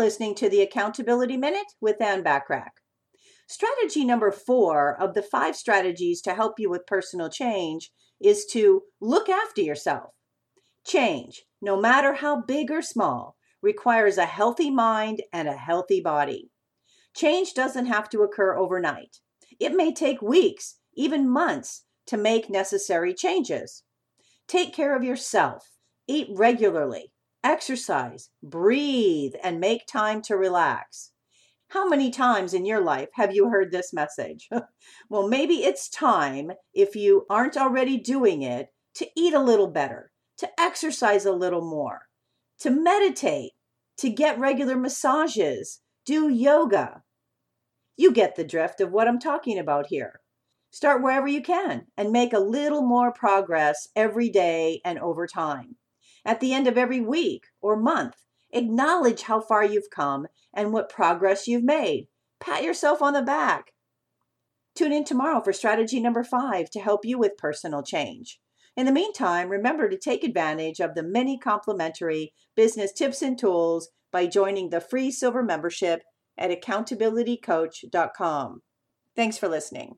listening 0.00 0.34
to 0.34 0.48
the 0.48 0.62
Accountability 0.62 1.36
Minute 1.36 1.74
with 1.78 2.00
Ann 2.00 2.24
Bachrach. 2.24 2.70
Strategy 3.46 4.02
number 4.02 4.32
four 4.32 4.96
of 4.98 5.12
the 5.12 5.20
five 5.20 5.54
strategies 5.54 6.22
to 6.22 6.32
help 6.32 6.54
you 6.58 6.70
with 6.70 6.86
personal 6.86 7.28
change 7.28 7.90
is 8.18 8.46
to 8.46 8.80
look 9.02 9.28
after 9.28 9.60
yourself. 9.60 10.14
Change, 10.86 11.42
no 11.60 11.78
matter 11.78 12.14
how 12.14 12.40
big 12.40 12.70
or 12.70 12.80
small, 12.80 13.36
requires 13.60 14.16
a 14.16 14.24
healthy 14.24 14.70
mind 14.70 15.20
and 15.34 15.46
a 15.48 15.52
healthy 15.52 16.00
body. 16.00 16.48
Change 17.14 17.52
doesn't 17.52 17.84
have 17.84 18.08
to 18.08 18.22
occur 18.22 18.56
overnight. 18.56 19.18
It 19.58 19.74
may 19.74 19.92
take 19.92 20.22
weeks, 20.22 20.76
even 20.94 21.28
months, 21.28 21.84
to 22.06 22.16
make 22.16 22.48
necessary 22.48 23.12
changes. 23.12 23.82
Take 24.48 24.72
care 24.72 24.96
of 24.96 25.04
yourself. 25.04 25.72
Eat 26.08 26.28
regularly. 26.30 27.12
Exercise. 27.42 28.30
Breathe 28.42 29.34
and 29.42 29.60
make 29.60 29.86
time 29.86 30.20
to 30.22 30.36
relax. 30.36 31.12
How 31.68 31.88
many 31.88 32.10
times 32.10 32.52
in 32.52 32.66
your 32.66 32.80
life 32.80 33.08
have 33.14 33.34
you 33.34 33.48
heard 33.48 33.70
this 33.70 33.92
message? 33.92 34.48
well, 35.08 35.28
maybe 35.28 35.64
it's 35.64 35.88
time, 35.88 36.52
if 36.74 36.96
you 36.96 37.26
aren't 37.30 37.56
already 37.56 37.96
doing 37.96 38.42
it, 38.42 38.68
to 38.94 39.06
eat 39.16 39.32
a 39.32 39.42
little 39.42 39.68
better, 39.68 40.10
to 40.38 40.48
exercise 40.58 41.24
a 41.24 41.32
little 41.32 41.64
more, 41.64 42.08
to 42.58 42.70
meditate, 42.70 43.52
to 43.98 44.10
get 44.10 44.38
regular 44.38 44.76
massages, 44.76 45.80
do 46.04 46.28
yoga. 46.28 47.02
You 47.96 48.12
get 48.12 48.34
the 48.34 48.44
drift 48.44 48.80
of 48.80 48.90
what 48.90 49.06
I'm 49.06 49.20
talking 49.20 49.58
about 49.58 49.86
here. 49.86 50.20
Start 50.72 51.02
wherever 51.02 51.28
you 51.28 51.42
can 51.42 51.86
and 51.96 52.10
make 52.10 52.32
a 52.32 52.38
little 52.38 52.82
more 52.82 53.12
progress 53.12 53.88
every 53.94 54.28
day 54.28 54.80
and 54.84 54.98
over 54.98 55.26
time. 55.26 55.76
At 56.24 56.40
the 56.40 56.52
end 56.52 56.66
of 56.66 56.76
every 56.76 57.00
week 57.00 57.44
or 57.60 57.76
month, 57.76 58.16
Acknowledge 58.52 59.22
how 59.22 59.40
far 59.40 59.64
you've 59.64 59.88
come 59.90 60.26
and 60.52 60.72
what 60.72 60.88
progress 60.88 61.46
you've 61.46 61.62
made. 61.62 62.08
Pat 62.40 62.64
yourself 62.64 63.00
on 63.02 63.12
the 63.12 63.22
back. 63.22 63.72
Tune 64.74 64.92
in 64.92 65.04
tomorrow 65.04 65.40
for 65.40 65.52
strategy 65.52 66.00
number 66.00 66.24
five 66.24 66.68
to 66.70 66.80
help 66.80 67.04
you 67.04 67.16
with 67.18 67.36
personal 67.36 67.82
change. 67.82 68.40
In 68.76 68.86
the 68.86 68.92
meantime, 68.92 69.50
remember 69.50 69.88
to 69.88 69.98
take 69.98 70.22
advantage 70.24 70.80
of 70.80 70.94
the 70.94 71.02
many 71.02 71.38
complimentary 71.38 72.32
business 72.56 72.92
tips 72.92 73.20
and 73.20 73.38
tools 73.38 73.90
by 74.12 74.26
joining 74.26 74.70
the 74.70 74.80
free 74.80 75.10
silver 75.10 75.42
membership 75.42 76.02
at 76.38 76.50
accountabilitycoach.com. 76.50 78.62
Thanks 79.16 79.38
for 79.38 79.48
listening. 79.48 79.96